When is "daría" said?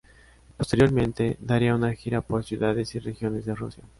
1.39-1.75